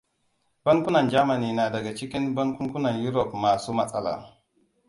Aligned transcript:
Bankunan 0.65 1.09
Jamani 1.09 1.53
na 1.53 1.65
daga 1.73 1.91
cikin 1.95 2.23
bankunan 2.35 2.97
Europe 3.07 3.33
masu 3.43 3.71
matsala. 3.73 4.13